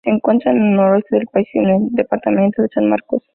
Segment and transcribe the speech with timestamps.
[0.03, 3.21] Se encuentra en el suroeste del país, en el departamento de San Marcos.